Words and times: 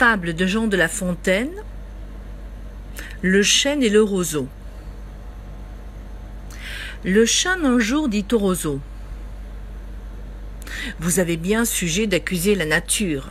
Fable 0.00 0.32
de 0.32 0.46
Jean 0.46 0.66
de 0.66 0.78
La 0.78 0.88
Fontaine, 0.88 1.52
Le 3.20 3.42
chêne 3.42 3.82
et 3.82 3.90
le 3.90 4.02
roseau. 4.02 4.48
Le 7.04 7.26
chêne 7.26 7.66
un 7.66 7.78
jour 7.78 8.08
dit 8.08 8.24
au 8.32 8.38
roseau 8.38 8.80
Vous 11.00 11.18
avez 11.18 11.36
bien 11.36 11.66
sujet 11.66 12.06
d'accuser 12.06 12.54
la 12.54 12.64
nature. 12.64 13.28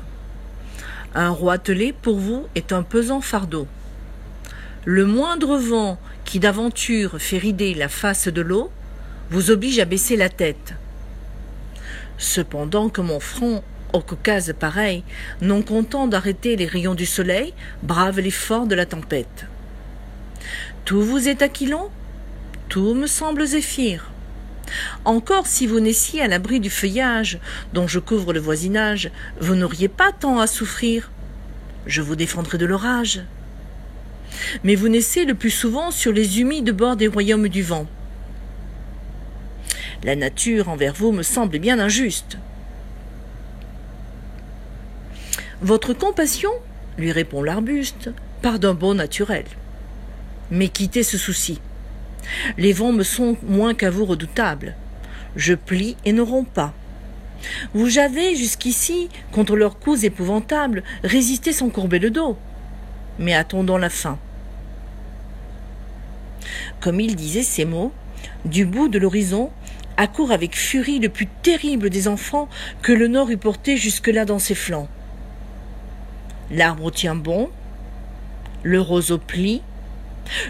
Un 1.16 1.30
roitelet 1.30 1.92
pour 1.92 2.20
vous 2.20 2.46
est 2.54 2.72
un 2.72 2.84
pesant 2.84 3.22
fardeau. 3.22 3.68
Le 4.86 5.08
moindre 5.08 5.58
vent 5.58 6.00
qui 6.24 6.40
d'aventure 6.40 7.20
fait 7.20 7.40
rider 7.40 7.74
la 7.74 7.90
face 7.90 8.28
de 8.28 8.42
l'eau 8.42 8.70
vous 9.32 9.50
oblige 9.50 9.80
à 9.80 9.86
baisser 9.86 10.18
la 10.18 10.30
tête. 10.30 10.76
Cependant 12.20 12.90
que 12.90 13.02
mon 13.02 13.20
front 13.20 13.64
au 13.94 14.02
Caucase 14.02 14.54
pareil, 14.60 15.04
non 15.42 15.62
content 15.62 16.08
d'arrêter 16.08 16.56
les 16.56 16.66
rayons 16.66 16.96
du 16.96 17.06
soleil, 17.06 17.54
brave 17.84 18.20
l'effort 18.20 18.68
de 18.68 18.76
la 18.76 18.86
tempête. 18.86 19.46
Tout 20.86 21.02
vous 21.02 21.28
est 21.28 21.42
aquilon 21.42 21.90
Tout 22.68 22.94
me 22.94 23.08
semble 23.08 23.46
zéphyr. 23.46 24.12
Encore 25.06 25.48
si 25.48 25.66
vous 25.66 25.80
naissiez 25.80 26.22
à 26.22 26.28
l'abri 26.28 26.60
du 26.60 26.70
feuillage 26.70 27.40
dont 27.74 27.88
je 27.88 28.00
couvre 28.00 28.34
le 28.34 28.40
voisinage, 28.40 29.12
vous 29.40 29.56
n'auriez 29.56 29.88
pas 29.88 30.12
tant 30.12 30.40
à 30.40 30.48
souffrir. 30.48 31.12
Je 31.88 32.02
vous 32.02 32.16
défendrai 32.16 32.58
de 32.58 32.66
l'orage. 32.66 33.22
Mais 34.64 34.76
vous 34.76 34.90
naissez 34.90 35.26
le 35.26 35.34
plus 35.34 35.50
souvent 35.50 35.90
sur 35.90 36.12
les 36.12 36.40
humides 36.40 36.72
bords 36.72 36.96
des 36.96 37.08
royaumes 37.08 37.50
du 37.50 37.64
vent. 37.64 37.88
La 40.04 40.16
nature 40.16 40.70
envers 40.70 40.94
vous 40.94 41.12
me 41.12 41.24
semble 41.24 41.60
bien 41.60 41.80
injuste. 41.80 42.38
Votre 45.62 45.94
compassion, 45.94 46.52
lui 46.98 47.12
répond 47.12 47.44
l'arbuste, 47.44 48.12
part 48.42 48.60
d'un 48.60 48.74
bon 48.74 48.94
naturel. 48.94 49.44
Mais 50.52 50.70
quittez 50.70 51.04
ce 51.04 51.18
souci. 51.18 51.60
Les 52.58 52.72
vents 52.72 52.94
me 52.94 53.04
sont 53.04 53.36
moins 53.44 53.74
qu'à 53.74 53.90
vous 53.90 54.06
redoutables. 54.06 54.76
Je 55.36 55.54
plie 55.54 55.98
et 56.06 56.14
ne 56.14 56.22
romps 56.22 56.48
pas. 56.48 56.74
Vous 57.74 57.98
avez 57.98 58.38
jusqu'ici, 58.38 59.10
contre 59.34 59.58
leurs 59.58 59.80
coups 59.80 60.04
épouvantables, 60.04 60.84
résisté 61.04 61.52
sans 61.52 61.70
courber 61.70 62.00
le 62.00 62.10
dos. 62.10 62.38
Mais 63.18 63.34
attendons 63.34 63.78
la 63.78 63.90
fin. 63.90 64.18
Comme 66.80 67.02
il 67.02 67.18
disait 67.18 67.44
ces 67.44 67.66
mots, 67.66 67.92
du 68.46 68.66
bout 68.66 68.88
de 68.88 68.98
l'horizon 68.98 69.52
accourt 69.98 70.32
avec 70.32 70.56
furie 70.56 71.00
le 71.00 71.10
plus 71.10 71.28
terrible 71.28 71.90
des 71.90 72.08
enfants 72.08 72.48
que 72.82 72.94
le 72.94 73.10
Nord 73.10 73.30
eût 73.30 73.38
porté 73.38 73.76
jusque-là 73.76 74.24
dans 74.24 74.40
ses 74.40 74.56
flancs. 74.56 74.88
L'arbre 76.52 76.92
tient 76.92 77.16
bon, 77.16 77.50
le 78.64 78.82
roseau 78.82 79.18
plie, 79.18 79.62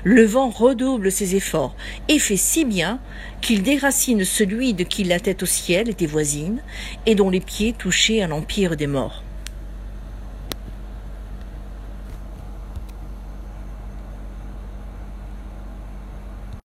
le 0.04 0.26
vent 0.26 0.50
redouble 0.50 1.12
ses 1.12 1.36
efforts 1.36 1.76
et 2.08 2.20
fait 2.20 2.38
si 2.38 2.66
bien 2.66 3.00
qu'il 3.42 3.64
déracine 3.64 4.26
celui 4.26 4.74
de 4.74 4.84
qui 4.84 5.04
la 5.04 5.20
tête 5.20 5.44
au 5.44 5.46
ciel 5.46 5.90
était 5.90 6.06
voisine 6.06 6.62
et 7.06 7.16
dont 7.16 7.30
les 7.30 7.40
pieds 7.40 7.74
touchaient 7.74 8.22
à 8.22 8.28
l'empire 8.28 8.76
des 8.76 8.88
morts. 8.88 9.24